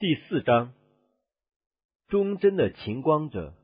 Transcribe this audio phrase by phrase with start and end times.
[0.00, 0.72] 第四章，
[2.08, 3.54] 忠贞的晴光者，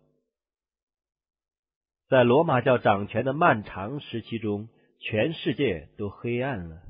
[2.08, 4.68] 在罗马教掌权的漫长时期中，
[5.00, 6.82] 全世界都黑暗了。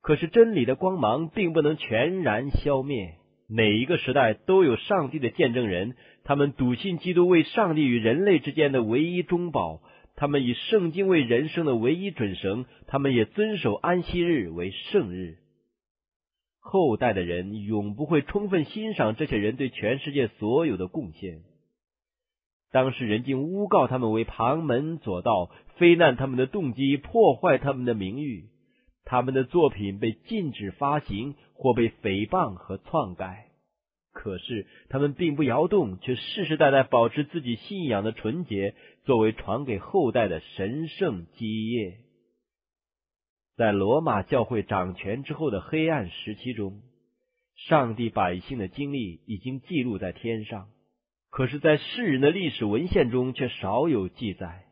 [0.00, 3.16] 可是真理的光芒并不能全然消灭。
[3.46, 5.94] 每一个时代都有上帝的见证人，
[6.24, 9.82] 他们笃信基督为上帝与人类之间的唯一中保，
[10.16, 15.36] 他们以圣经为人生的唯一准绳，他们也遵守安息日为圣日。
[16.60, 21.40] 后代的人永不会充分欣赏这些人对全世界所有的贡献。
[22.70, 28.50] 当时人竟诬告他们为旁门左道，非难他们的动机，破坏他们的名誉。
[29.04, 33.46] 他们的作品被禁止发行，或被诽谤和篡改。
[34.12, 41.96] 可是他们并不摇动，却世世代代保持自己信仰的纯洁，作为传给后代的神圣基业。
[43.60, 46.80] 在罗马教会掌权之后的黑暗时期中，
[47.68, 50.68] 上帝百姓的经历已经记录在天上，
[51.28, 54.64] 可是，在世人的历史文献中却少有记载。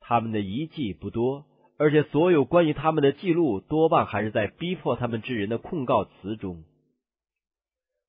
[0.00, 1.44] 他们的遗迹不多，
[1.78, 6.64] 而且所有关于他们的记录多半还是在逼迫他们之人的控告词中。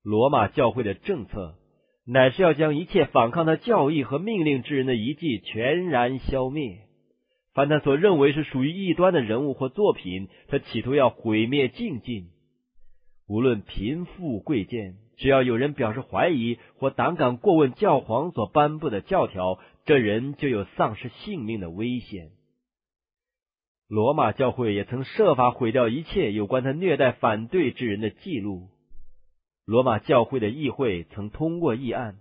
[0.01, 1.53] 罗马教会的政策
[2.03, 6.86] 乃是要将一切反抗他教义和命令之人的遗迹全然消灭。
[7.57, 12.27] 凡他所认为是属于异端的人物或作品，他企图要毁灭尽尽。
[13.27, 22.29] 无论贫富贵贱，只要有人表示怀疑或胆敢过问教皇所颁布的教条，这人就有丧失性命的危险。
[23.87, 28.67] 罗马教会也曾设法毁掉一切有关他虐待反对之人的记录。
[29.65, 32.19] 罗马教会的议会曾通过议案。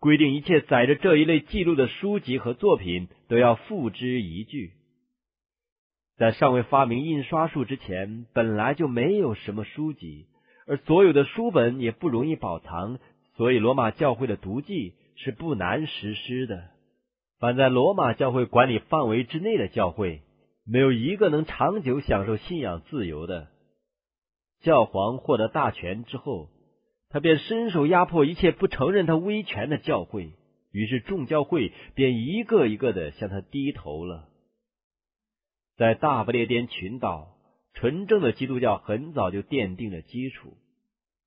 [0.00, 4.70] 规定一切载着这一类记录的书籍和作品都要付之一炬。
[6.16, 10.26] 在尚未发明印刷术之前，本来就没有什么书籍，
[10.66, 12.98] 而所有的书本也不容易保藏，
[13.36, 16.70] 所以罗马教会的读记是不难实施的。
[17.38, 20.22] 凡在罗马教会管理范围之内的教会，
[20.66, 23.48] 没有一个能长久享受信仰自由的。
[24.62, 26.48] 教皇获得大权之后。
[27.12, 30.32] 他便伸手压迫一切不承认他威权的教会，
[30.70, 34.28] 于是众教会便一个一个的向他低头了。
[35.76, 37.36] 在大不列颠群岛，
[37.74, 40.54] 纯正的基督教很早就奠定了基础。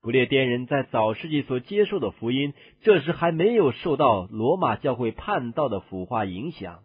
[0.01, 6.79] 不列颠人在早世纪所接受的福音，这时还没有受到罗马教会叛道的腐化影响。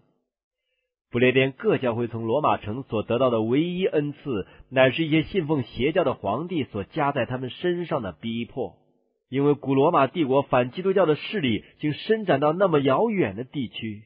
[1.10, 8.76] 不列颠各教会从罗马城所得到的唯一恩赐，乃是一些信奉邪教的皇帝所加在他们身上的逼迫。
[9.28, 14.05] 因为古罗马帝国反基督教的势力竟伸展到那么遥远的地区，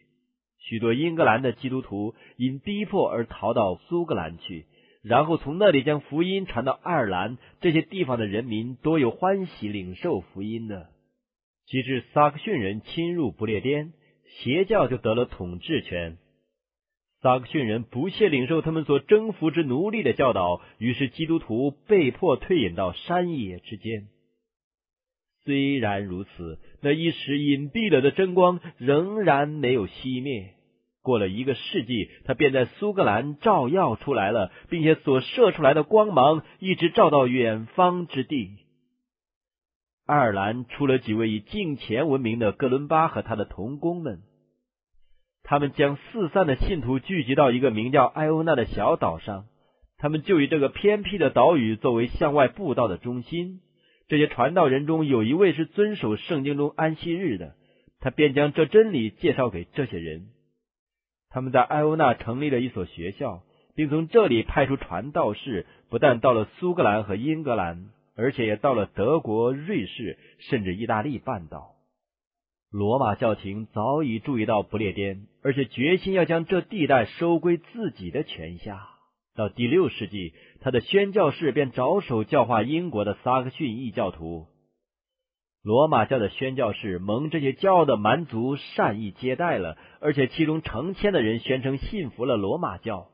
[0.58, 4.66] 许多英格兰的基督徒因逼迫而逃到苏格兰去，
[5.02, 7.38] 然后从那里将福音传到爱尔兰。
[7.60, 10.88] 这些地方的人民多有欢喜领受福音的。
[11.66, 13.92] 及至萨克逊人侵入不列颠，
[14.26, 16.18] 邪教就得了统治权。
[17.22, 24.08] 萨克逊人不屑领受他们所征服之奴隶的教导，于是基督徒被迫退隐到山野之间。
[25.44, 30.54] 虽然如此，那一时隐蔽了的真光仍然没有熄灭。
[31.02, 38.50] 过了一个世纪，它便在苏格兰照耀出来了，并且所射出来的光芒一直照到远方之地。
[40.06, 44.20] 爱尔兰出了几位以敬虔闻名的哥伦巴和他的同工们，
[45.42, 49.46] 他们将四散的信徒聚集到一个名叫艾欧纳的小岛上，
[49.98, 53.60] 他们就以这个偏僻的岛屿作为向外布道的中心。
[54.12, 57.54] 这些传道人中有一位是遵守圣经中安息日的，
[57.98, 60.26] 他便将这真理介绍给这些人。
[61.30, 63.42] 他们在艾欧纳成立了一所学校，
[63.74, 71.70] 并从这里派出传道士，不但到了苏格兰和英格兰，而且也到了德国、瑞士，甚至意大利半岛。
[72.70, 78.90] 罗马教廷早已注意到不列颠，而且决心要将这地带收归自己的权下。
[79.34, 84.46] 到第六世纪，他的宣教士便着手教化英国的萨克逊异教徒。
[85.62, 93.08] 罗马教的宣教士蒙这些骄傲的蛮族善意接待了，而且其中成千的人宣称信服了罗马教。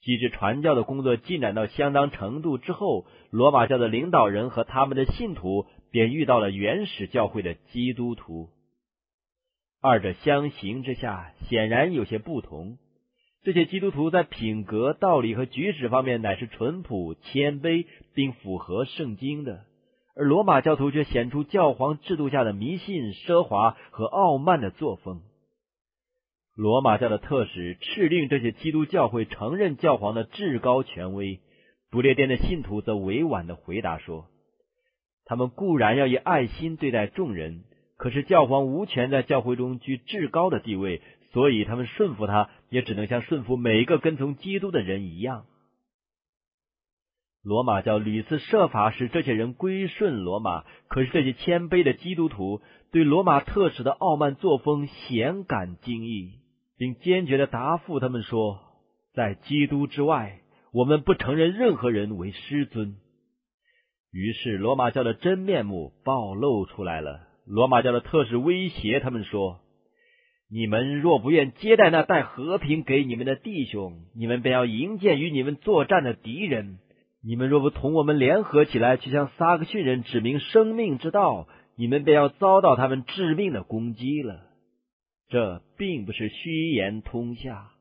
[0.00, 8.48] 机智传教的工作进展到相当程度之后，罗马教的领导人和他们的信徒便遇到了原始教会的基督徒。
[9.80, 12.78] 二者相形之下，显然有些不同。
[13.44, 19.60] 这些基督徒在品格、道理和举止方面乃是淳朴、谦卑，并符合圣经的；
[20.16, 25.22] 而罗马教徒却显出教皇制度下的迷信、奢华和傲慢的作风。
[26.56, 31.38] 罗马教的特使敕令这些基督教会承认教皇的至高权威，
[31.88, 34.26] 不列颠的信徒则委婉的回答说
[35.24, 37.62] ：“他们固然要以爱心对待众人，
[37.96, 41.00] 可是教皇无权在教会中居至高的地位，
[41.32, 45.44] 所以他们顺服他，也只能像顺服每一个跟从基督的人一样。
[47.42, 52.60] 罗马教屡次设法使这些人归顺罗马，可是这些谦卑的基督徒
[52.90, 56.40] 对罗马特使的傲慢作风显感惊异，
[56.76, 58.60] 并坚决的答复他们说
[59.14, 60.40] ：“在基督之外，
[60.72, 62.96] 我们不承认任何人为师尊。”
[64.10, 67.20] 于是，罗马教的真面目暴露出来了。
[67.46, 69.60] 罗马教的特使威胁他们说
[70.50, 76.78] ：“你们若不愿接待那带和平给你们的弟兄，你们便要迎接与你们作战的敌人。”
[77.20, 84.44] 你们若不同我们联合起来，去向撒克逊人指明生命之道，你们便要遭到他们致命的攻击了。
[85.28, 87.72] 这并不是虚言通下，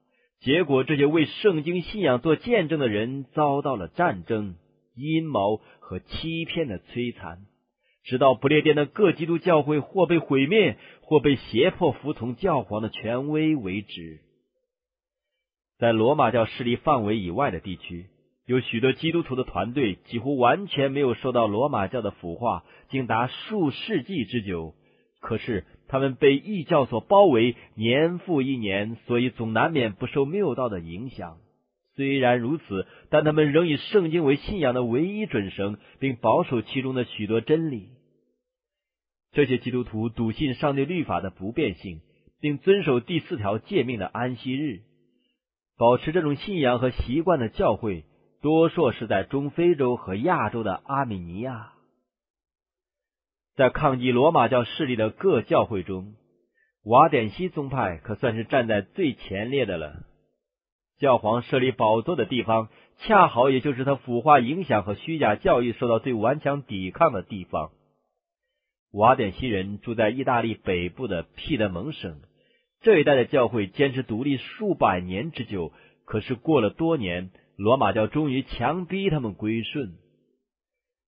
[0.41, 4.55] 结果这些为圣经信仰做见证的人遭到了战争、
[4.95, 7.41] 阴谋和欺骗的摧残，
[8.07, 14.19] 直到不列颠的各基督教会或被毁灭，或被胁迫服从教皇的权威为止。
[15.77, 18.07] 在罗马教势力范围以外的地区。
[18.45, 24.73] 有许多基督徒的团队几乎完全没有受到罗马教的腐化，竟达数世纪之久。
[25.19, 31.39] 可是他们被异教所包围，年复一年，所以总难免不受谬道的影响。
[31.97, 37.89] 虽然如此，但他们仍以圣经为信仰的唯一准绳，并保守其中的许多真理。
[39.37, 42.01] 这些基督徒笃信上帝律法的不变性，
[42.41, 44.79] 并遵守第四条诫命的安息日。
[45.77, 48.05] 保持这种信仰和习惯的教会。
[48.41, 51.73] 多数是在中非洲和亚洲的阿米尼亚，
[53.55, 56.15] 在抗击罗马教势力的各教会中，
[56.83, 60.03] 瓦典西宗派可算是站在最前列的了。
[60.97, 67.69] 教皇设立宝座的地方，恰好也就是他腐化影响和虚假教育受到最顽强抵抗的地方。
[68.91, 72.21] 瓦典西人住在意大利北部的皮德蒙省，
[72.81, 75.73] 这一带的教会坚持独立数百年之久，
[76.05, 77.29] 可是过了多年。
[77.57, 79.95] 罗马教终于强逼他们归顺，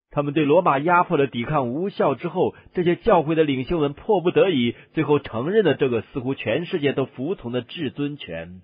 [0.09, 8.61] 他们对罗马压迫的抵抗无效之后，这些教会的领袖们迫不得已，最后承认了这个似乎全世界都服从的至尊权。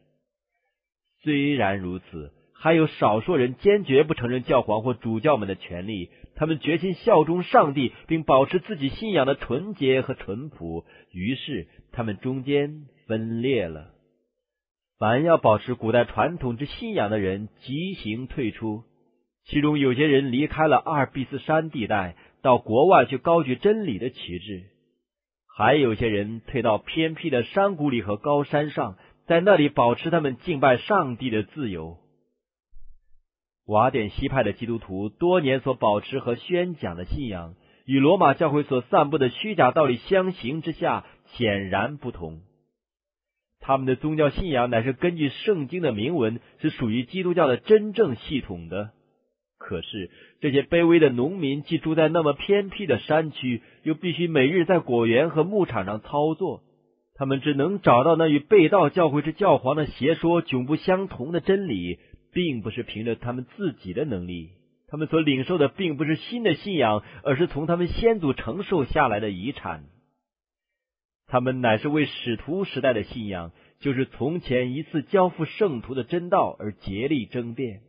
[1.21, 10.85] 虽然如此，还有少数人坚决不承认教皇或主教们的权利，他们决心效忠上帝，并保持自己信仰的纯洁和淳朴。
[11.11, 13.91] 于是，他们中间分裂了。
[14.97, 18.83] 凡要保持古代传统之信仰的人，即行退出。
[19.45, 24.63] 其中有些人离开了阿尔卑斯山地带，到国外去高举真理的旗帜；
[25.55, 28.97] 还有些人退到偏僻的山谷里和高山上，
[29.27, 31.97] 在那里保持他们敬拜上帝的自由。
[33.65, 41.03] 瓦典西派的基督徒多年所保持和宣讲的信仰，与罗马教会所散布的虚假道理相形之下，
[41.33, 42.41] 显然不同。
[43.59, 48.91] 他们的宗教信仰乃是根据圣经的铭文，是属于基督教的真正系统的。
[49.57, 50.11] 可是
[50.41, 56.61] 这些卑微的农民既住在那么偏僻的山区，又必须每日在果园和牧场上操作，
[57.15, 61.97] 他们只能找到那与被盗教会之教皇的邪说迥不相同的真理，
[62.35, 64.49] 并不是凭着他们自己的能力。
[64.89, 69.85] 他们所领受的并不是新的信仰，而是从他们先祖承受下来的遗产。
[71.27, 77.79] 他们乃是为使徒时代的信仰，就是从前一次交付圣徒的真道而竭力争辩。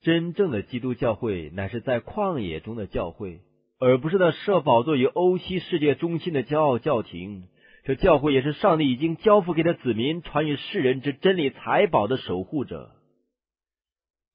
[0.00, 3.40] 真正的基督教会乃是在旷野中的教会，
[3.78, 7.44] 而不是那设宝座于欧西世界中心的骄傲教廷。
[7.84, 12.93] 这教会也是上帝已经交付给他子民传与世人之真理财宝的守护者。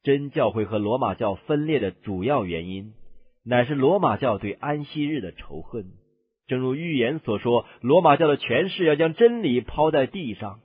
[0.04, 2.94] 真教会和罗马教分裂的主要原因，
[3.44, 5.86] 乃是罗马教对安息日的仇恨。
[6.48, 10.62] 正如预言所说，罗马教的权势要将真理抛在地上，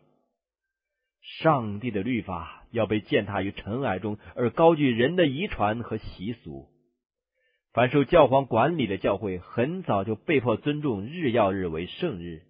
[1.40, 6.68] 上帝的律法要被践踏于尘埃中，而高举人的遗传和习俗。
[7.72, 12.42] 凡受教皇管理的教会，很早就被迫尊重日曜日为圣日。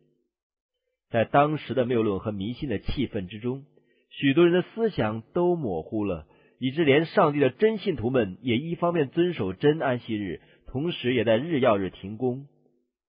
[1.08, 3.64] 在当时的谬论和迷信的气氛之中，
[4.10, 6.26] 许多人的思想都模糊了，
[6.64, 12.47] 以致连上帝的真信徒们也一方面遵守真安息日，同时也在日曜日停工。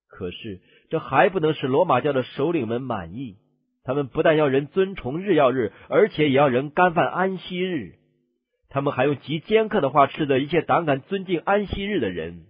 [0.09, 0.59] 可是，
[0.89, 3.37] 这还不能使罗马教的首领们满意。
[3.85, 7.93] 他们不但要人尊崇日曜日，而且也要人干犯安息日。
[8.67, 12.47] 他们还用极尖刻的话斥责一切胆敢尊敬安息日的人。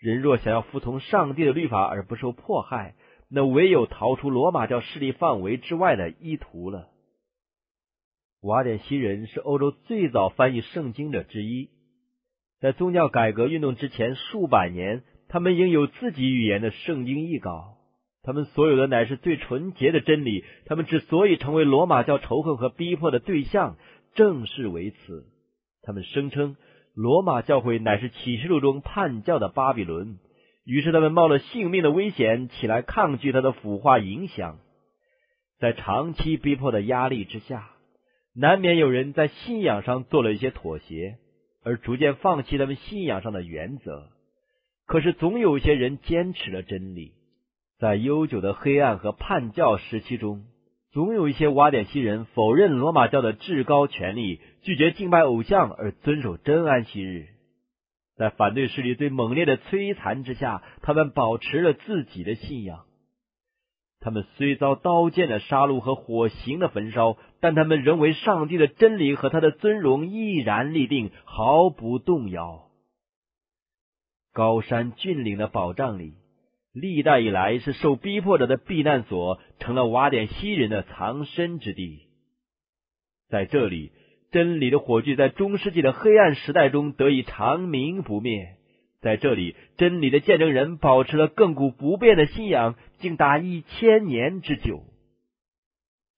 [0.00, 2.96] 人若想要服从上帝的律法而不受迫害，
[3.30, 6.88] 那唯有逃出罗马教势力范围之外的意图了。
[8.40, 11.70] 瓦典西人是欧洲最早翻译圣经者之一，
[12.60, 15.02] 在宗教改革运动之前数百年。
[15.28, 17.78] 他们应有自己语言的圣经译稿，
[18.22, 20.44] 他们所有的乃是最纯洁的真理。
[20.66, 23.76] 他们之所以成为罗马教仇恨和逼迫的对象，
[24.14, 25.26] 正是为此。
[25.82, 26.56] 他们声称
[26.94, 30.20] 罗马教会乃是启示录中叛教的巴比伦，
[30.64, 34.60] 于是他们冒了性命的危险起来抗拒他的腐化影响。
[35.58, 37.68] 在长期逼迫的压力之下，
[38.38, 41.16] 难免有人在信仰上做了一些妥协，
[41.64, 44.10] 而逐渐放弃他们信仰上的原则。
[44.86, 47.12] 可是，总有一些人坚持了真理。
[47.78, 50.44] 在悠久的黑暗和叛教时期中，
[50.92, 57.26] 总有一些瓦典西人否认罗马教的至高权力，拒绝敬拜偶像，而遵守真安息日。
[58.16, 62.85] 在反对势力最猛烈的摧残之下，他们保持了自己的信仰。
[64.06, 72.68] 他们虽遭刀剑的杀戮和火刑的焚烧，但他们仍为上帝的真理和他的尊荣毅然立定，毫不动摇。
[74.32, 76.12] 高山峻岭的保障里，
[76.72, 82.02] 历代以来是受逼迫者的避难所，成了瓦点西人的藏身之地。
[83.28, 83.90] 在这里，
[84.30, 88.55] 真理的火炬在中世纪的黑暗时代中得以长明不灭。
[89.06, 94.82] 在这里，真理的见证人保持了亘古不变的信仰，竟达一千年之久。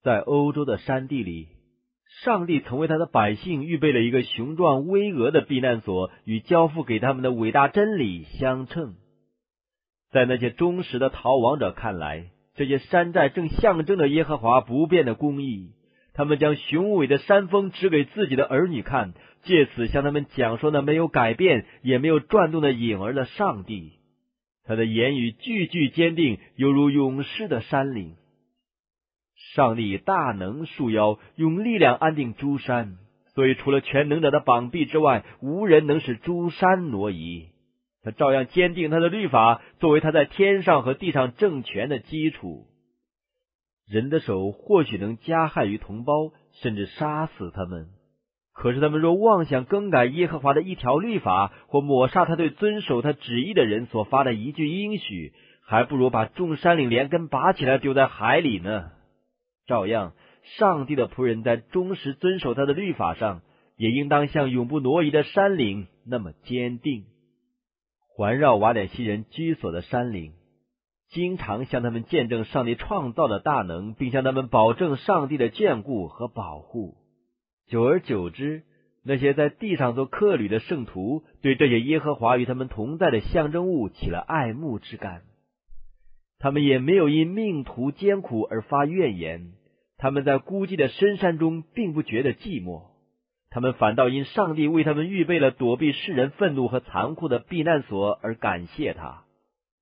[0.01, 1.49] 在欧洲的山地里，
[2.23, 8.95] 上帝曾为他的百姓预备了一个雄壮巍峨的避难所，与交付给他们的伟大真理相称。
[10.11, 15.73] 在那些忠实的逃亡者看来，这些山寨正象征着耶和华不变的公义。
[16.15, 23.93] 他们将雄伟的山峰指给自己的儿女看，借此向他们讲说那没有改变也没有转动的影儿的上帝。
[24.63, 28.15] 他的言语句句坚定，犹如勇士的山岭。
[29.55, 32.97] 上帝大能束腰，用力量安定诸山，
[33.33, 37.47] 所以除了全能者的膀臂之外，无人能使诸山挪移。
[38.03, 42.67] 他照样坚定他的律法，作为他在天上和地上政权的基础。
[43.87, 46.31] 人的手或许能加害于同胞，
[46.61, 47.87] 甚至杀死他们。
[48.61, 58.91] 可是他们若妄想更改耶和华的一条律法，或抹杀他对遵守他旨意的人所发的一句应许，还不如把众山岭连根拔起来丢在海里呢。
[59.65, 60.11] 照样，
[60.57, 63.43] 上帝的仆人在忠实遵守他的律法上，
[63.77, 67.05] 也应当像永不挪移的山岭那么坚定。
[68.13, 70.33] 环绕瓦点西人居所的山岭。
[71.11, 76.98] 经常向他们见证上帝创造的大能，并向他们保证上帝的眷顾和保护。
[77.69, 78.63] 久而久之，
[79.03, 85.21] 那些在地上做客旅的圣徒，对这些耶和华与他们同在的象征物起了爱慕之感。
[86.39, 89.51] 他们也没有因命途艰苦而发怨言。
[89.97, 92.87] 他们在孤寂的深山中，并不觉得寂寞。
[93.51, 99.25] 他们反倒因上帝为他们预备了躲避世人愤怒和残酷的避难所而感谢他。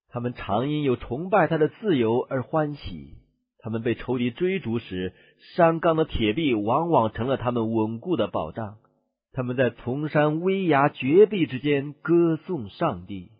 [0.10, 3.13] 他们常因有崇拜他的自由而欢喜。
[3.60, 5.14] 他们被仇敌追逐时，
[5.56, 8.78] 山冈的铁壁往往成了他们稳固的保障。
[9.34, 13.32] 他们在崇山危崖绝壁之间歌颂上帝。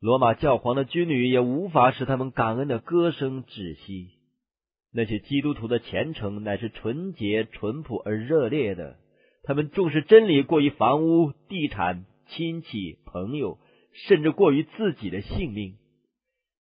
[0.00, 4.10] 罗马教皇的军旅也无法使他们感恩的歌声止息。
[4.92, 8.96] 那些基督徒的虔诚乃是纯洁、淳朴而热烈的。
[9.42, 13.58] 他们重视真理，过于房屋、地产、亲戚、朋友。
[14.08, 15.76] 甚至过于自己的性命，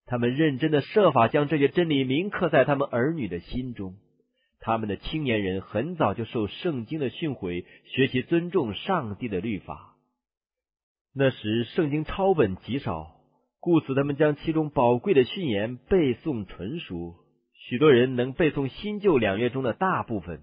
[0.06, 3.96] 他们认真的设法将这些真理铭刻在他们儿女的心中。
[4.60, 9.96] 他们的青年人很早就受圣经的训诲，学习尊重上帝的律法。
[11.14, 13.16] 那时圣经抄本极少，
[13.60, 17.16] 故此他们将其中宝贵的训言背诵纯熟。
[17.54, 20.42] 许多人能背诵新旧两约中的大部分。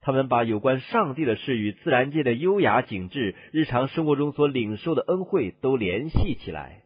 [0.00, 6.82] 他们把有关上帝的事与自然界的优雅景致、日常生活中所领受的恩惠都联系起来。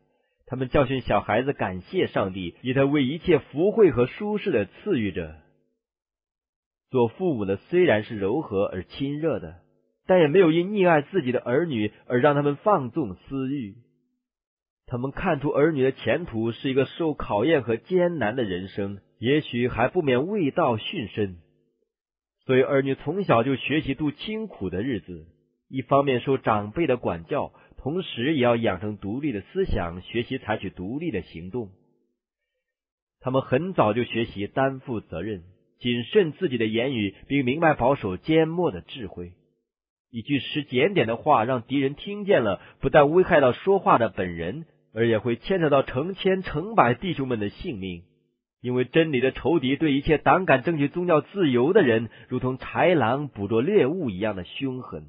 [0.51, 5.37] 他们教训小孩子感谢上帝，以他为一切福惠和舒适的赐予着。
[6.91, 9.61] 做父母的虽然是柔和而亲热的，
[10.09, 13.77] 但也没有因溺爱自己的儿女而让他们放纵私欲。
[14.87, 21.37] 他们看出儿女的前途是一个受考验和艰难的人生，也许还不免未道殉身。
[22.45, 25.29] 所以，儿女从小就学习度清苦的日子，
[25.69, 31.71] 一方面受长辈的管教，同时也要养成独立的思想，学习采取独立的行动。
[33.21, 35.43] 他们很早就学习担负责任，
[35.79, 39.33] 谨慎自己的言语，并明白保守缄默的智慧。
[40.11, 48.03] 一句失检点的话，让敌人听见了，不但危害到说话的本人，而也会牵扯到成千成百弟兄们的性命。
[48.61, 55.07] 因为真理的仇敌对一切胆敢争取宗教自由的人，如同豺狼捕捉猎物一样的凶狠。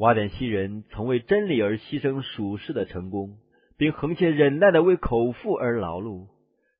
[0.00, 3.36] 瓦典西人曾为真理而牺牲属世的成功，
[3.76, 6.28] 并横切忍耐的为口腹而劳碌。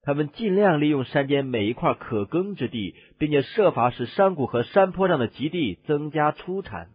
[0.01, 6.89] 他们尽量利用山间每一块可耕之地，并且设法使山谷和山坡上的极地增加出产。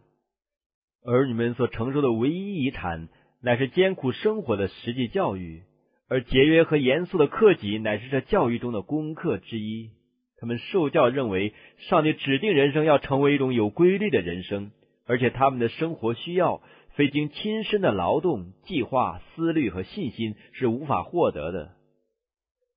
[1.05, 3.07] 儿女们所承受的唯一遗产，
[3.43, 5.61] 乃是艰苦生活的实际教育，
[6.09, 9.91] 而节约和严肃的克己，乃是这教育中的功课之一。
[10.39, 11.53] 他们受教认为，
[11.87, 14.71] 上帝指定人生要成为一种有规律的人生，
[15.05, 16.61] 而且他们的生活需要
[16.95, 21.71] 非经亲身的劳动、计划、思虑和信心是无法获得的。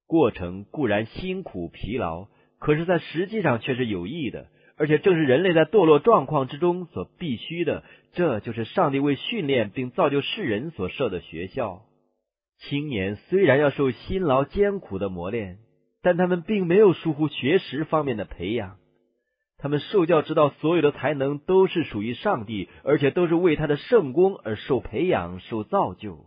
[0.06, 7.84] 过程固然辛苦疲劳，可是，在实际上却是有益的，而且正是人类在堕落状况之中所必须的。
[8.12, 11.82] 这就是上帝为训练并造就世人所设的学校。
[12.58, 15.58] 青年虽然要受辛劳艰苦的磨练。
[16.00, 18.76] 但他们并没有疏忽学识方面的培养，
[19.60, 26.26] 他们受教知道所有的才能都是属于上帝，而且都是为他的圣功而受培养、受造就。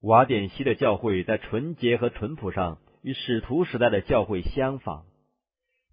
[0.00, 5.04] 瓦典西的教会在纯洁和淳朴上与使徒时代的教会相仿，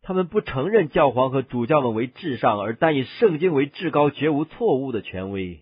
[0.01, 5.61] 他们不承认教皇和主教们为至上，而单以圣经为至高、绝无错误的权威。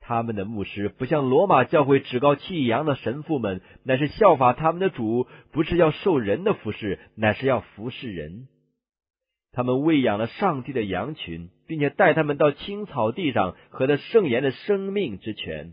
[0.00, 8.48] 他们的牧师不像罗马教会趾高气扬的神父们，乃是效法他们的主，不是要受人的服侍，乃是要服侍人。
[9.56, 15.72] 他们喂养了上帝的羊群，并且带他们到青草地上，和他圣言的生命之泉。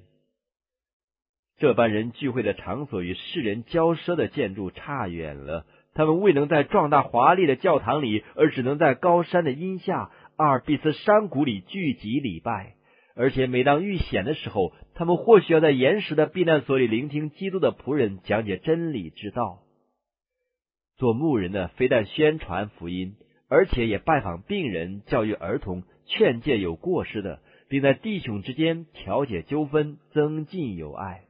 [1.58, 12.76] 这般人聚会的场所与世人骄奢的建筑差远了，他们未能在壮大华丽的教堂里，而只能在高山的荫下、阿尔卑斯山谷里聚集礼拜。
[13.16, 19.60] 而且每当遇险的时候，他们或许要在岩石的避难所里聆听基督的仆人讲解真理之道。
[20.96, 23.16] 做牧人的非但宣传福音，
[23.54, 31.26] 而且也拜访病人、教育儿童、劝诫有过失的，并在弟兄之间调解纠纷、增进友爱。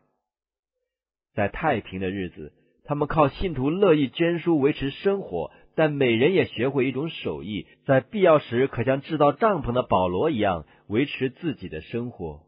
[1.34, 2.54] 在太平的日子，
[2.86, 5.52] 他们靠信徒乐意捐书维持生活。
[5.76, 12.44] 但每人也学会一种手艺，在必要时可像制造帐篷的保罗一样维持自己的生活。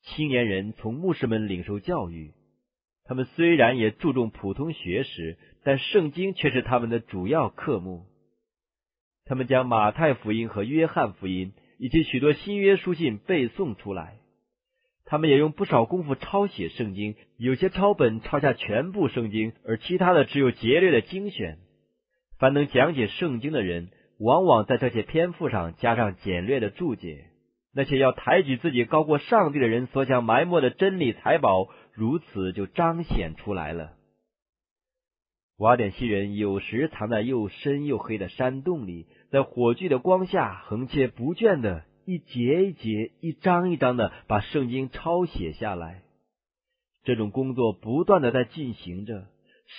[0.00, 2.32] 青年人从牧师们领受教育，
[3.04, 8.06] 他们虽然也注重普通学识，但圣经却是他们的主要科目。
[9.30, 14.16] 他们将马太福音和约翰福音以及许多新约书信背诵出来。
[15.04, 21.58] 他们也用不少功夫抄写圣经，有些抄本抄下全部圣经，而其他的只有节略的精选。
[22.40, 27.26] 凡能讲解圣经的人，往往在这些篇幅上加上简略的注解。
[27.72, 33.92] 那些要抬举自己高过上帝的人所想埋没的真理财宝，如此就彰显出来了。
[35.56, 46.02] 瓦点西人有时藏在又深又黑的山洞里，在火炬的光下，横切不倦的一节一节、一张一张的把圣经抄写下来。
[47.04, 49.24] 这种工作不断的在进行着。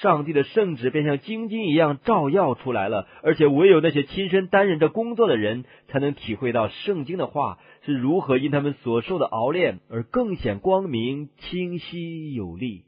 [0.01, 12.85] 上帝的圣旨便像晶晶一样照耀出来了，而且唯有那些亲身担任着工作的人，才能体会到圣经的话是如何因他们所受的熬炼而更显光明、清晰有力。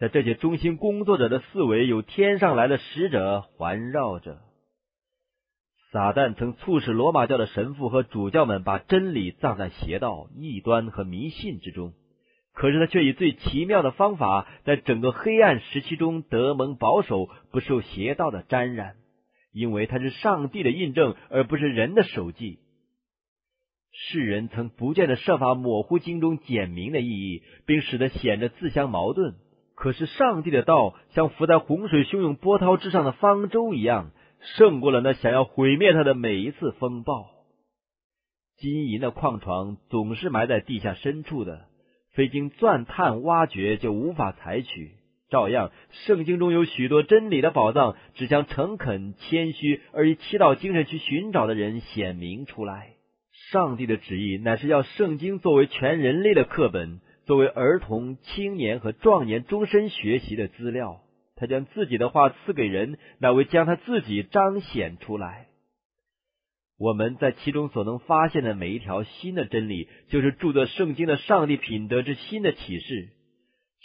[0.00, 4.38] 在这些中心工作者的四围，有天上来的使者环绕着。
[5.92, 11.92] 撒旦曾促使罗马教的神父和主教们把真理葬在邪道、异端和迷信之中。
[12.52, 18.94] 可是他却以最奇妙的方法，在整个黑暗时期中得蒙保守，不受邪道的沾染，
[19.52, 22.58] 因为他是上帝的印证，而不是人的手迹。
[23.92, 29.34] 世人曾不见得设法模糊经中简明的意义，并使得显得自相矛盾。
[29.74, 37.26] 可是上帝的道，像浮在洪水汹涌波涛之上的方舟一样，胜过了那想要毁灭他的每一次风暴。
[38.56, 41.66] 金银的矿床总是埋在地下深处的。
[42.12, 44.90] 非经钻探挖掘就无法采取。
[45.30, 45.70] 照样，
[46.06, 52.94] 圣经中有许多真理的宝藏，只将诚恳、谦虚而以祈祷精神去寻找的人显明出来。
[53.52, 61.00] 上帝的旨意乃是要圣经作为全人类的课本，作为儿童、青年和壮年终身学习的资料。
[61.40, 65.48] 他将自己的话赐给人，乃为将他自己彰显出来。
[66.78, 73.08] 我们在其中所能发现的每一条新的真理，就是著作圣经的上帝品德之新的启示。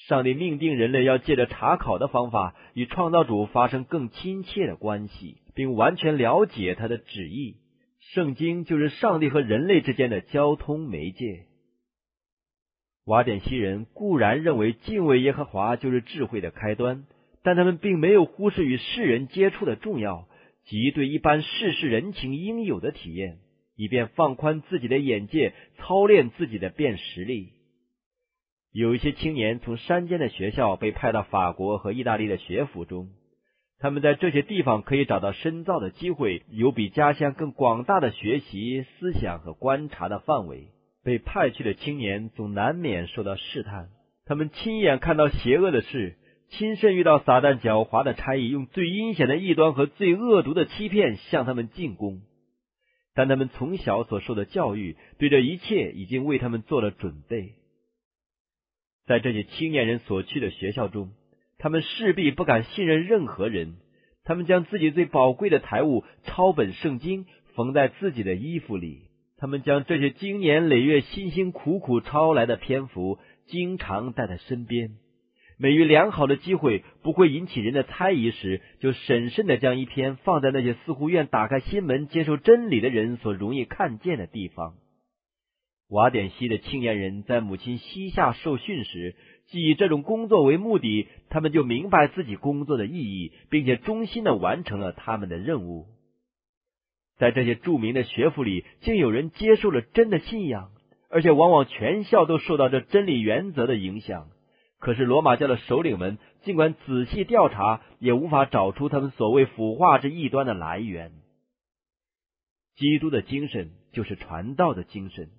[0.07, 7.55] 上帝命定人类要借着查考的方法，与创造主发生更亲切的关系，并完全了解他的旨意。
[8.13, 11.45] 圣经就是上帝和人类之间的交通媒介。
[13.05, 17.05] 瓦典西人固然认为敬畏耶和华就是智慧的开端，
[17.45, 20.27] 但他们并没有忽视与世人接触的重要。
[20.67, 23.37] 及对一般世事人情应有的体验，
[23.75, 27.51] 以便放宽自己的眼界，操练自己的辨识力。
[28.73, 33.09] 有一些青年从山间的学校被派到法国和意大利的学府中，
[33.77, 40.69] 他们在这些地方可以找到深造的机会，有比家乡更广大的学习、思想和观察的范围。
[41.03, 43.89] 被派去的青年总难免受到试探，
[44.25, 46.15] 他们亲眼看到邪恶的事。
[46.57, 52.21] 亲身遇到撒旦狡猾的差役，用最阴险的异端和最恶毒的欺骗向他们进攻，
[53.13, 57.53] 但他们从小所受的教育，对这一切已经为他们做了准备。
[59.05, 61.11] 在这些青年人所去的学校中，
[61.57, 63.75] 他们势必不敢信任任何人。
[64.23, 69.03] 他们将自己最宝贵的财物——抄本圣经——缝在自己的衣服里。
[69.37, 74.97] 他们将这些经年累月、辛辛苦苦抄来的篇幅，经常带在身边。
[75.57, 84.75] 每遇良好的机会不会引起人的猜疑时，就审慎的将一篇放在那些似乎愿打开心门接受真理的人所容易看见的地方。
[85.87, 89.15] 瓦典西的青年人在母亲膝下受训时，
[89.45, 95.85] 既以这种工作为目的，他们就明白自己工作的意义，并且忠心的完成了他们的任务。
[97.17, 100.71] 在这些著名的学府里，竟有人接受了真的信仰，
[101.09, 104.27] 而且往往全校都受到这真理原则的影响。
[104.85, 111.11] 可是罗马教的首领们尽管仔细调查，也无法找出他们所谓腐化之异端的来源。
[112.75, 115.29] 基督的精神就是传道的精神，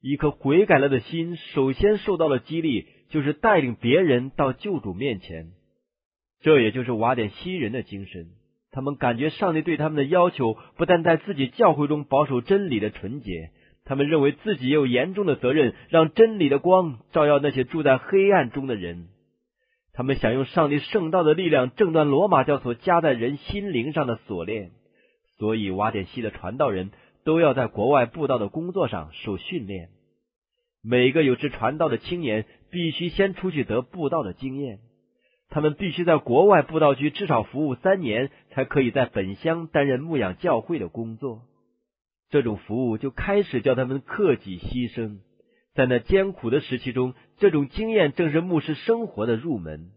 [0.00, 5.52] 一颗悔改了的心，首先受到了激励，就是带领别人到救主面前。
[6.40, 8.28] 这也就是瓦典西人的精神。
[8.70, 13.50] 他们感觉上帝对他们的要求，不但在自己教会中保守真理的纯洁。
[13.86, 19.06] 他们认为自己也有严重的责任，让真理的光照耀那些住在黑暗中的人。
[19.94, 24.72] 他们想用上帝圣道的力量，挣断罗马教所加在人心灵上的锁链。
[25.38, 26.90] 所以，瓦典西的传道人
[27.24, 29.88] 都要在国外布道的工作上受训练。
[30.82, 34.80] 每个有志传道的青年必须先出去得布道的经验。
[35.48, 41.42] 他们必须在国外布道区至少服务三年，才可以在本乡担任牧养教会的工作。
[42.30, 45.18] 这种服务就开始叫他们克己牺牲，
[45.74, 49.90] 在那艰苦的时期中，这种经验正是牧师生活的入门。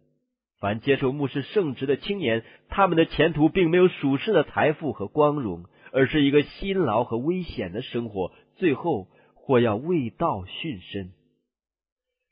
[0.59, 5.63] 凡接受牧师圣职的青年，他们的前途并没有属世的财富和光荣，
[5.93, 8.33] 而是一个辛劳和危险的生活。
[8.57, 11.11] 最后，或要为道殉身。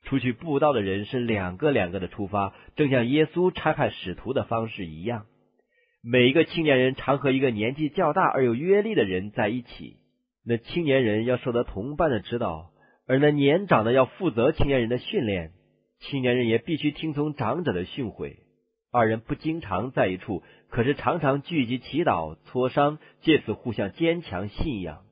[0.04, 5.26] 出去布道的人是两个两个的出发，正像耶稣差派使徒的方式一样。
[6.10, 9.98] 每一个青年人常和一个年纪较大而有阅历的人在一起。
[10.46, 12.72] 那青年人要受到同伴的指导，
[13.06, 15.52] 而那年长的要负责青年人的训练。
[16.00, 18.38] 青年人也必须听从长者的训诲。
[18.90, 25.04] 二人不经常在一处，可是常常聚集祈祷、磋商，借此互相坚强信仰。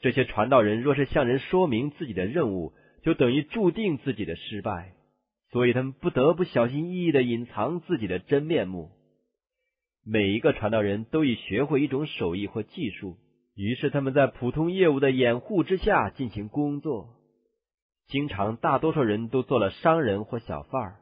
[0.00, 4.92] 这些传道人若是向人说明自己的任务，就等于注定自己的失败。
[5.52, 8.90] 所以他们不得不小心翼翼的隐藏自己的真面目。
[10.04, 13.16] 每一个传道人都已学会一种手艺或技术，
[13.54, 17.16] 于是他们在普通业务的掩护之下进行工作。
[18.06, 20.96] 经常，大多数人都做了商人或小贩儿，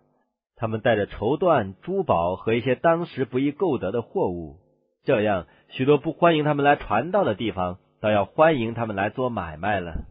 [0.57, 4.57] 他们带着绸缎、珠宝和一些当时不易购得的货物。
[5.05, 10.07] 这样，许多不欢迎他们来传道的地方，倒要欢迎他们来做买卖了。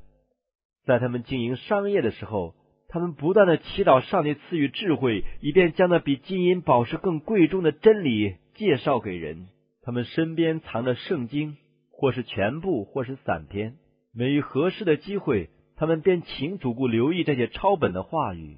[0.86, 2.54] 在他们经营商业的时候。
[2.90, 9.48] 他们不断的祈祷上帝赐予智慧，以便将那比金银宝石更贵重的真理介绍给人。
[9.82, 11.58] 他们身边藏着圣经，
[11.92, 13.76] 或是全部，或是散篇。
[14.14, 18.58] 每遇合适的机会，他们便请主顾留意这些抄本的话语。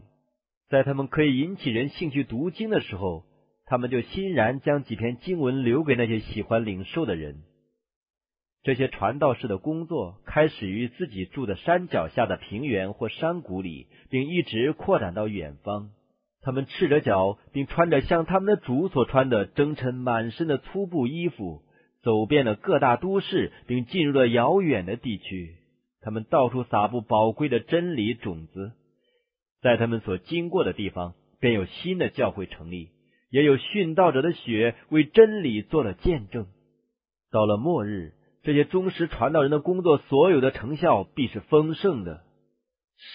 [0.69, 3.25] 在他们可以引起人兴趣读经的时候，
[3.65, 7.41] 他们就欣然将几篇经文留给那些喜欢领受的人。
[8.61, 15.91] 这些传道士的工作开始于自己住的山脚下的平原或山谷里，并一直扩展到远方。
[16.41, 21.63] 他们赤着脚，并穿着像他们的主所穿的征尘满身的粗布衣服，
[22.01, 25.55] 走遍了各大都市，并进入了遥远的地区。
[26.01, 28.73] 他们到处撒布宝贵的真理种子，
[29.61, 32.89] 在他们所经过的地方，便有新的教会成立，
[33.29, 36.45] 也有殉道者的血为真理做了见证。
[37.31, 38.13] 到了末日。
[38.43, 42.23] 这些忠实传道人的工作，所有的成效必是丰盛的。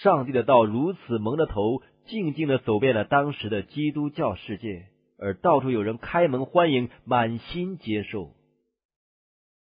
[0.01, 4.85] 上帝的道如此蒙着头，静静的走遍了当时的基督教世界，
[5.17, 8.31] 而到处有人开门欢迎，满心接受。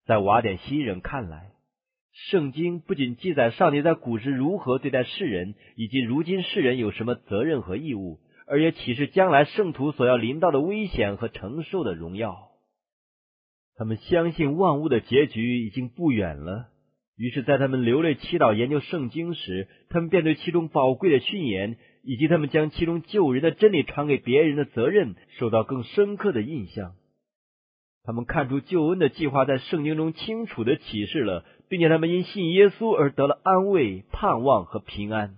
[0.06, 1.52] 在瓦典西人看来，
[2.30, 12.47] 圣经不仅记载上帝在古时如何对待世人，以及如今世人有什么责任和义务，而也启示将来圣徒所要临到的危险和承受的荣耀。
[13.78, 16.66] 他们相信万物的结局已经不远了，
[17.16, 26.94] 于是，在他们流泪祈祷、研究圣经时，他们便对其中宝贵的训言，以及他们将其中救人的真理传给别人的责任，受到更深刻的印象。
[28.02, 35.36] 他们看出救恩的计划在圣经中清楚的启示了，并且他们因信耶稣而得了安慰、盼望和平安。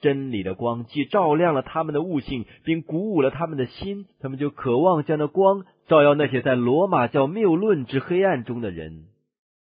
[0.00, 9.06] 真理的光既照亮了他们的悟性，并鼓舞了他们的心，他们就渴望将那光照耀那些在罗马教谬论之黑暗中的人。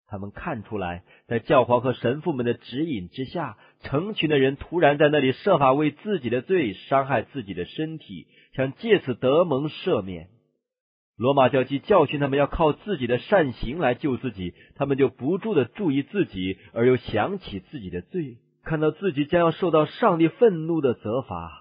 [0.09, 10.29] 他们看出来，在教皇和神父们的指引之下，成群的人突然在那里设法为自己的罪伤害自己的身体，想借此得蒙赦免。
[11.17, 18.37] 罗马教既教训他们要靠自己的善行来救自己，他们就不住的注意自己，而又想起自己的罪，
[18.67, 21.53] 看到自己将要受到上帝愤怒的责罚。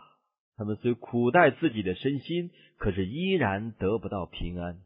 [0.57, 4.77] 他们虽苦待自己的身心，可是依然得不到平安。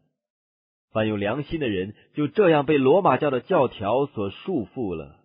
[0.91, 5.15] 凡有良心的人就这样被罗马教的教条所束缚了。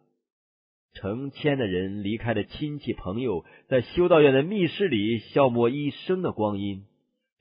[0.92, 6.84] 成千的人离开了亲戚朋友，在修道院的密室里消磨一生的光阴。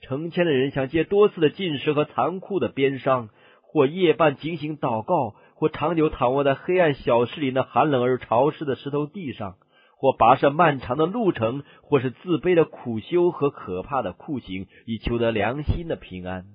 [0.02, 3.30] 成千的人想借多次的进食和残酷的鞭伤，
[3.62, 9.56] 或夜半警醒祷告，或长久躺卧在黑暗小室里那寒冷而潮湿的石头地上，
[9.96, 16.48] 或跋涉漫长的路程，或是自卑的苦修和可怕的酷刑，以求得良心的平安。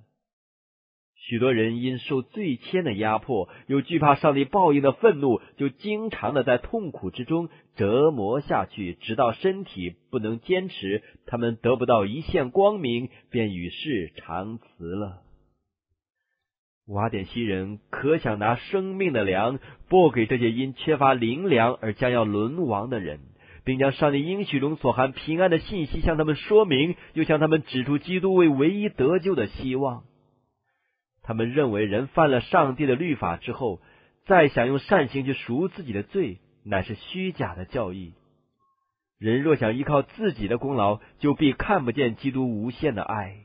[1.14, 15.22] 许多人因受罪愆的压迫，又惧怕上帝报应的愤怒，就经常的在痛苦之中折磨下去，直到身体不能坚持，他们得不到一线光明，便与世长辞了。
[16.88, 19.58] 瓦典西人可想拿生命的粮
[19.90, 23.20] 拨给这些因缺乏灵粮而将要沦亡的人，
[23.62, 30.04] 并将上帝应许中所含平安的信息向他们说明，又向他们指出基督为唯一得救的希望。
[31.22, 33.82] 他们认为，人犯了上帝的律法之后，
[34.24, 38.14] 再想用善行去赎自己的罪，乃是虚假的教义。
[39.18, 43.40] 人若想依靠自己的功劳，就必看不见基督无限的爱。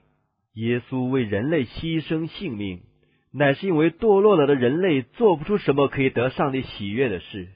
[0.54, 2.84] 耶稣为人类牺牲性命，
[3.34, 7.48] 乃是因为堕落了的人类做不出什么可以得上帝喜悦的事。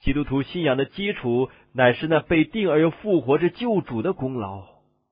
[0.00, 4.64] 基督徒信仰的基础，乃是那被定而又复活之救主的功劳。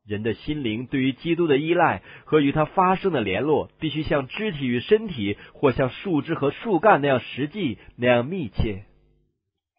[0.06, 8.84] 人的心灵对于基督的依赖和与他发生的联络，必须像肢体与身体，或像树枝和树干那样实际、那样密切。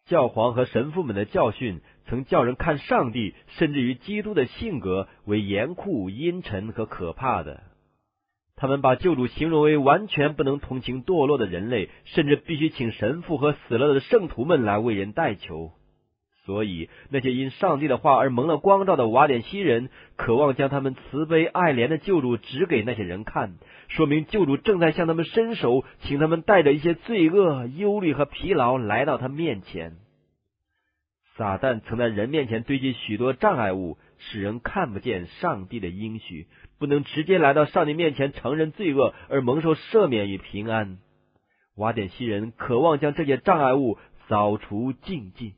[0.06, 7.62] 教皇和神父们的教训，曾叫人看上帝，甚至于基督的性格为严酷、阴沉和可怕的。
[8.56, 15.72] 他们把救主形容为完全不能同情堕落的人类，甚至必须请神父和死了的圣徒们来为人代求。
[16.46, 23.56] 所以，那些因上帝的话而蒙了光照的瓦典西人，渴望将他们慈悲爱怜的救主指给那些人看，
[23.88, 29.96] 说明救主正在向他们伸手，请他们带着一些罪恶、忧虑和疲劳来到他面前。
[31.36, 36.46] 撒旦曾在人面前堆积许多障碍物，使人看不见上帝的应许，
[36.78, 40.98] 不能直接来到上帝面前承认罪恶而蒙受赦免与平安。
[41.76, 45.52] 瓦典西人渴望将这些障碍物扫除净尽。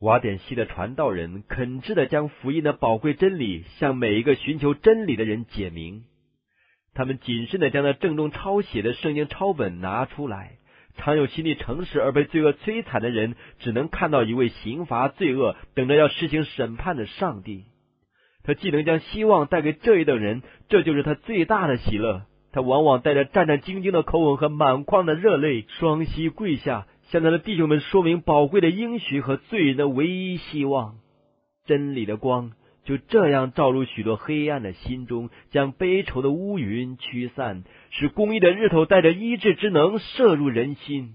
[0.00, 6.04] 瓦典西的传道人恳挚的将福音的宝贵真理向每一个寻求真理的人解明。
[6.94, 10.58] 他们谨慎的将那郑重抄写的圣经抄本拿出来。
[10.96, 17.64] 常有心地诚实而被罪恶摧残的人，只能看到一位刑罚罪恶、等着要实行审判的上帝。
[18.44, 22.22] 他既能将希望带给这一等人，这就是他最大的喜乐。
[22.52, 26.86] 他往往带着战战兢兢的口吻和满眶的热泪，双膝跪下。
[27.10, 30.96] 向他的弟兄们说明宝贵的应许和罪人的唯一希望，
[31.66, 32.52] 真理的光
[32.84, 41.14] 就这样照入许多黑暗的心中，将悲愁的乌云驱散，使公益的日头带着医治之能射入人心。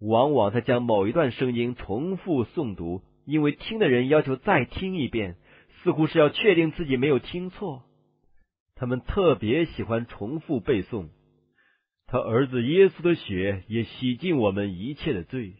[0.00, 5.34] 往往他将某一段声音重复诵读，因为听的人要求再听一遍，
[5.82, 7.82] 似乎是要确定自己没有听错。
[8.74, 11.08] 他们特别喜欢重复背诵。
[12.06, 15.54] 他儿子耶稣的血也洗净我们一切的罪。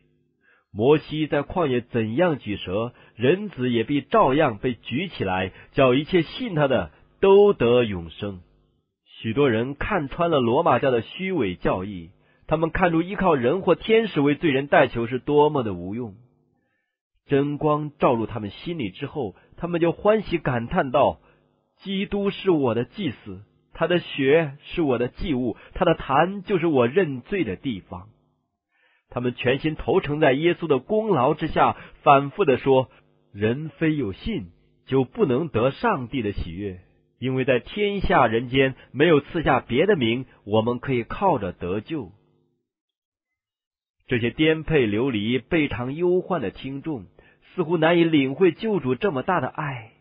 [0.73, 8.41] 摩西在旷野怎样举蛇，人子也必照样被举起来，叫一切信他的都得永生。
[9.05, 12.11] 许多人看穿了罗马教的虚伪教义，
[12.47, 16.15] 他们看出依靠人或天使为罪人代求是多么的无用。
[17.27, 21.21] 真光照入他们心里之后，他们就欢喜感叹道
[21.85, 23.43] ：“基督是我的祭司。”
[23.75, 28.09] 他的血是我的祭物，他的坛就是我认罪的地方。
[29.11, 32.91] 他们全心投诚在耶稣的功劳之下，反复的说
[33.33, 34.51] ：“人非有信，
[34.87, 36.81] 就不能得上帝的喜悦，
[37.19, 42.13] 因为在天下人间没有赐下别的名，我们可以靠着得救。”
[44.09, 47.07] 这些颠沛流离、备尝忧患的听众，
[47.55, 49.93] 似乎难以领会救主这么大的爱。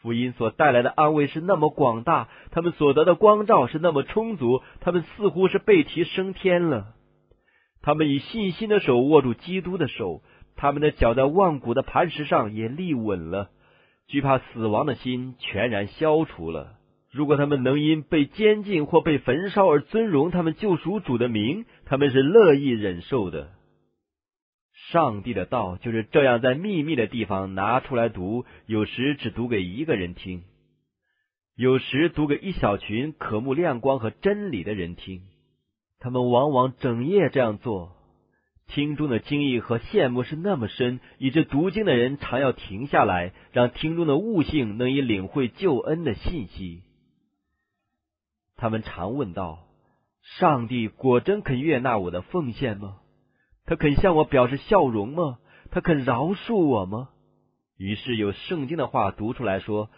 [0.00, 6.94] 福音所带来的安慰是那么广大，他们所得的光照是那么充足，他们似乎是被提升天了。
[7.82, 10.22] 他们以信心的手握住基督的手，
[10.56, 13.50] 他们的脚在万古的磐石上也立稳了，
[14.06, 16.74] 惧怕死亡的心全然消除了。
[17.10, 23.48] 如果他们能因被监禁或被焚烧而尊荣他们救赎主的名，他们是乐意忍受的。
[24.90, 30.44] 上帝的道就是这样在秘密的地方拿出来读，有时只读给一个人听，
[31.54, 35.22] 有时读给一小群渴慕亮光和真理的人听。
[35.98, 37.96] 他们往往整夜这样做，
[38.66, 46.82] 听众的惊异和羡慕是那么深，以致读经的人常要停下来，让听众的悟性能以领会救恩的信息。
[48.56, 49.66] 他们常问道
[50.38, 53.00] ：“上帝果真肯悦纳我的奉献吗？
[53.68, 55.38] 他肯向我表示笑容吗？
[55.70, 57.10] 他肯饶恕我吗？”
[57.78, 59.90] 于是有圣经的话读出来说：“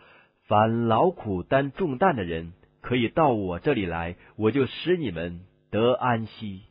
[0.46, 2.52] 凡劳苦担重担的人，
[2.82, 5.40] 可以到我这里来，我就使你们。”
[5.72, 6.62] 得安息，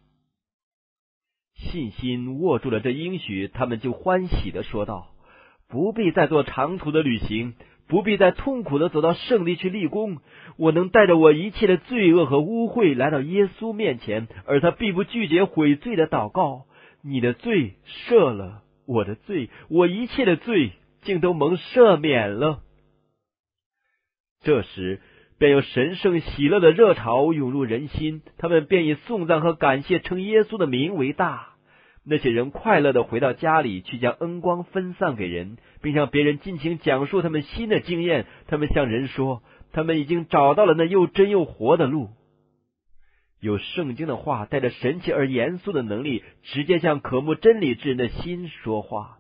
[1.56, 5.12] 信心握住了这应许，他们就欢喜的说道
[5.72, 7.54] ：“不必再做长途的旅行，
[7.88, 10.18] 不必再痛苦的走到圣地去立功。
[10.58, 16.66] 我能带着我一切的罪恶和污秽来到耶稣面前，而他必不拒绝悔罪的祷告。
[17.02, 17.76] 你的罪
[18.08, 22.62] 赦了，我的罪，我一切的罪竟都蒙赦免了。”
[24.44, 25.02] 这时。
[25.40, 31.54] 便有神圣喜乐的热潮涌入人心，他们便以颂赞和感谢称耶稣的名为大。
[32.04, 38.26] 那些人快乐的回到家里去，将恩光分散给人，并向别人尽情讲述他们新的经验。
[38.48, 42.10] 他们向人说，他们已经找到了那又真又活的路。
[43.40, 49.18] 有圣经的话，带着神奇而严肃的能力，直接向渴慕真理之人的心说话。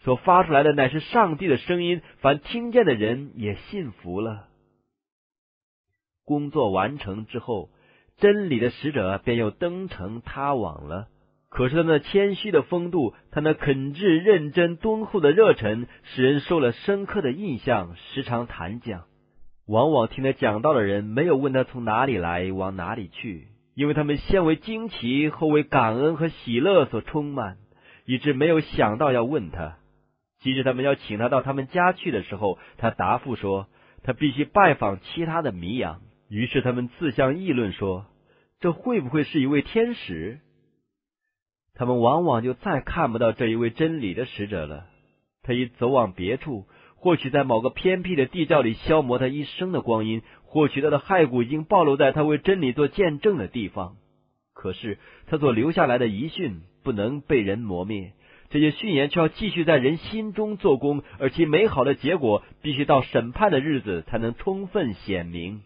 [0.00, 4.48] 所发出来的乃是上帝的声音，凡听见的人也信服了。
[6.24, 7.70] 工作完成之后，
[8.18, 11.08] 真理的使者便又登城他往了。
[11.48, 19.04] 可是他那谦虚的风度，他那肯挚、认真、敦厚的热忱，使人受了深刻的印象，时常谈讲。
[19.66, 27.56] 往往听他讲道的人，没有问他从哪里来，往哪里去，因为他们先为惊奇，后为感恩和喜乐所充满，
[28.04, 29.78] 以致没有想到要问他。
[30.40, 33.68] 即使他们要请他到他们家去的时候，他答复说，
[34.02, 36.02] 他必须拜访其他的迷羊。
[36.28, 38.06] 于是他们自相议论说
[38.58, 40.40] ：“这会不会是一位天使？”
[41.74, 44.86] 他们往往就再看不到这一位真理的使者了。
[45.42, 50.20] 他已走往别处，或许在某个偏僻的地窖里消磨他一生的光阴；
[50.52, 53.96] 或许他的骸骨已经暴露在他为真理做见证的地方。
[54.52, 58.12] 可是他所留下来的遗训不能被人磨灭，
[58.50, 65.62] 这些训言却要继续在人心中做工，而其美好的结果必须到审判的日子才能充分显明。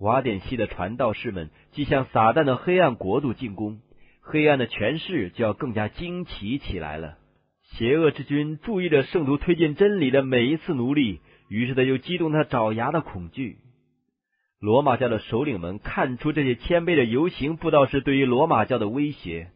[0.00, 3.78] 瓦典西的传道士们即向撒旦的黑暗国度进攻，
[4.20, 7.16] 黑暗的权势就要更加惊奇起来了。
[7.62, 13.58] 邪恶之君注意着圣徒推进真理的每一次努力，于是他又激动他爪牙的恐惧。
[14.60, 19.50] 罗马教的首领们看出这些谦卑的游行布道士对于罗马教的威胁。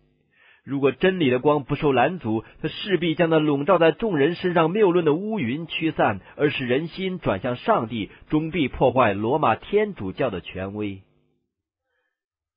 [0.64, 11.02] 如果真理的光不受拦阻，他势必将那笼罩在众人身上谬论的乌云驱散，而使人心转向上帝，终必破坏罗马天主教的权威。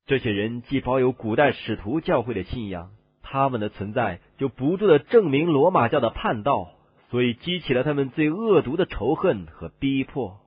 [0.06, 6.70] 这些人既保有古代使徒教会的信仰，他们的存在就不住的证明罗马教的叛道，
[7.10, 10.40] 所以激起了他们最恶毒的仇恨和逼迫。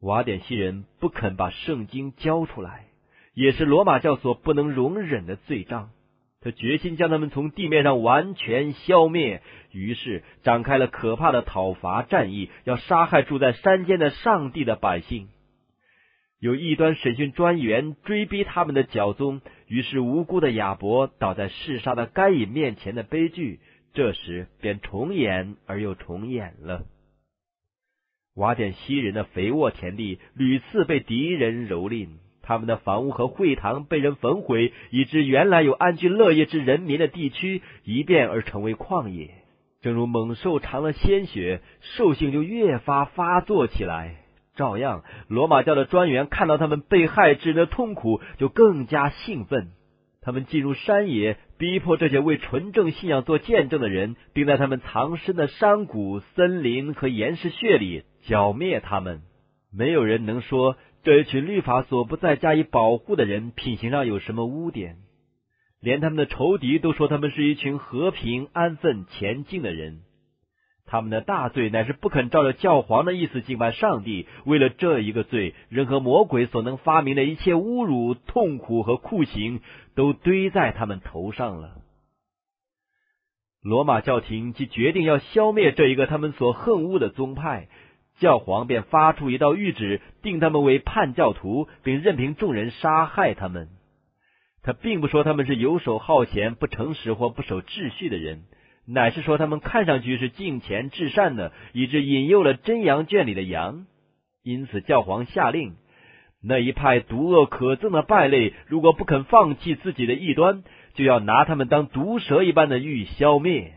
[0.00, 2.86] 瓦典西人不肯把圣经交出来，
[3.34, 5.90] 也是罗马教所不能容忍的罪章。
[6.40, 15.28] 他决心将他们从地面上完全消灭，于是展开了可怕的讨伐战役，要杀害住在山间的上帝的百姓。
[16.40, 23.60] 有异端审讯专员追逼他们的脚宗，于是无辜的亚伯倒在嗜杀的该隐面前的悲剧，
[23.94, 26.84] 这时便重演而又重演了。
[28.34, 32.08] 瓦典西人的肥沃田地屡次被敌人蹂躏。
[32.44, 39.30] 他们的房屋和会堂被人焚毁，以致原来有安居乐业之人民的地区一变而成为旷野。
[39.80, 44.16] 正如猛兽尝了鲜血，兽性就越发发作起来。
[44.56, 49.70] 照样，罗马教的专员看到他们被害之人的痛苦，就更加兴奋。
[50.22, 59.22] 他们进入山野，逼迫这些为纯正信仰做见证的人，并在他们藏身的山谷、森林和岩石穴里剿灭他们。
[59.70, 60.76] 没有人能说。
[61.04, 64.98] 这一群律法所不再加以保护的人，品行上有什么污点？
[65.80, 70.02] 连他们的仇敌都说他们是一群和平安分前进的人。
[70.84, 74.26] 他们的大罪乃是不肯照着教皇的意思敬拜上帝。
[74.44, 79.60] 为了这一个罪，任何魔鬼所能发明的一切侮辱、痛苦和酷刑，
[79.94, 81.76] 都堆在他们头上了。
[83.62, 87.68] 罗马教廷即决定要消灭这一个他们所恨恶的宗派，
[88.18, 93.68] 教皇便发出一道谕旨，定他们为叛教徒，并任凭众人杀害他们。
[94.62, 98.42] 他并不说他们是游手好闲、不诚实或不守秩序的人。
[98.86, 103.86] 乃是说，他们看上去是敬虔至善的，以致引诱了真羊圈里的羊。
[104.42, 105.74] 因此，教皇下令，
[106.42, 110.64] 那一派毒恶可憎的败类，如果不肯放弃自己的异端，
[110.94, 113.72] 就要拿他们当毒蛇一般的欲消灭。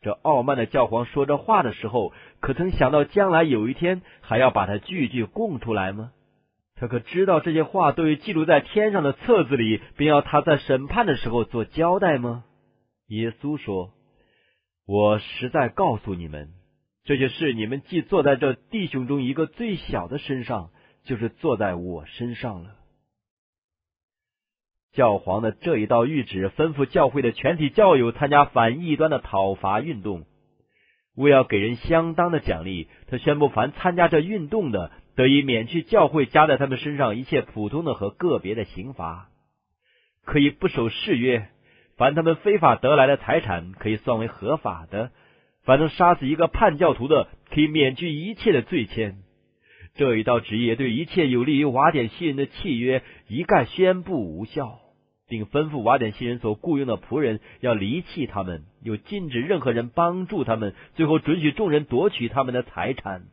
[0.00, 6.10] 这傲慢的教皇说这话的时候，可曾想到将来有一天还要把他句句供出来吗？
[6.74, 12.44] 他可知道这些话都已记录在天上的册子里，并要他在审判的时候做交代吗？
[13.08, 13.90] 耶稣说。
[14.84, 16.50] 我实在告诉你们，
[17.04, 20.70] 这些事你们既坐在这弟兄中一个最小的身上，
[21.04, 22.76] 就是坐在我身上了。
[24.92, 30.26] 教皇的这一道谕旨吩咐教会的全体教友参加反异端的讨伐运动，
[31.14, 39.30] 为要给人相当的奖励，他宣布凡参加这运动的，得以免去教会加在他们身上一切普通的和个别的刑罚，
[40.24, 41.48] 可以不守誓约。
[42.02, 45.10] 凡他们非法得来的财产，可以算为合法的；
[45.62, 49.18] 凡能杀死一个叛教徒的，可以免去一切的罪愆。
[49.94, 54.80] 这一道旨意对一切有利于瓦典西人的契约一概宣布无效，
[55.28, 63.26] 并吩咐瓦典西人所雇佣的仆人要离弃他们，又禁止任何人帮助他们，最后准许众人夺取他们的财产。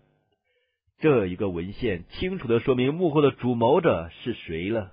[0.99, 4.91] 这一个文献清楚的说明幕后的主谋者是谁了。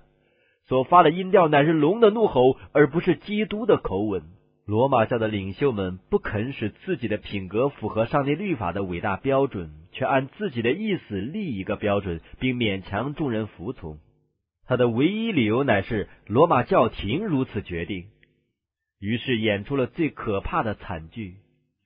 [0.67, 4.23] 所发的音调乃是龙的怒吼，而不是基督的口吻。
[4.65, 13.99] 罗马教的领袖们不肯使自己的品格符合上帝律法的伟大标准，却按自己的意思立一个标准，并勉强众人服从。
[14.65, 18.07] 他的唯一理由乃是罗马教廷如此决定。
[18.99, 21.35] 于是演出了最可怕的惨剧：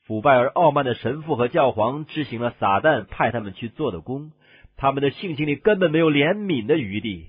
[0.07, 4.31] 腐败而傲慢的神父和教皇执行了撒旦派他们去做的工。
[4.75, 7.27] 他们的性情里根本没有怜悯的余地。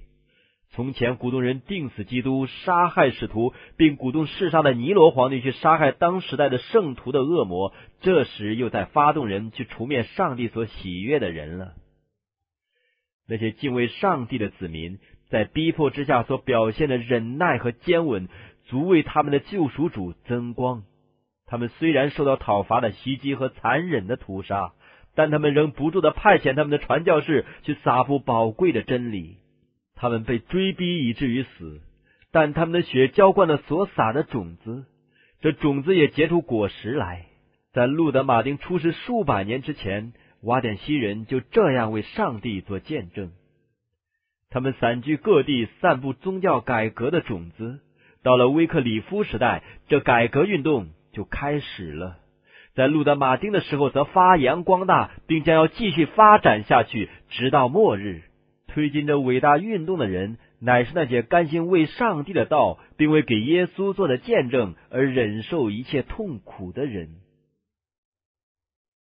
[0.75, 11.75] 从前鼓动人定死基督、杀害使徒，并鼓动世上的尼罗皇帝去杀害当时代的圣徒的恶魔，这时又在发动人去除灭上帝所喜悦的人了。
[13.29, 14.99] 那些敬畏上帝的子民，
[15.29, 18.29] 在逼迫之下所表现的忍耐和坚稳，
[18.65, 20.85] 足为他们的救赎主增光。
[21.45, 24.73] 他们虽然受到讨伐的袭击和残忍的屠杀，
[25.15, 29.37] 但他们仍不住的派遣他们的传教士去撒布宝贵的真理。
[30.03, 31.81] 他们被追逼以至于死，
[32.33, 34.85] 但他们的血浇灌了所撒的种子，
[35.41, 37.27] 这种子也结出果实来。
[37.73, 43.31] 在路德马丁出世数百年之前，瓦典西人就这样为上帝做见证。
[44.51, 47.79] 他们散居各地，散布宗教改革的种子。
[48.25, 52.17] 到了威克里夫时代，这改革运动就开始了。
[52.75, 58.23] 在路德马丁的时候，则发扬光大，并将要继续发展下去，直到末日。
[58.73, 67.22] 推进这伟大运动的人，乃是那些甘心为上帝的道，并为给耶稣做的见证而忍受一切痛苦的人。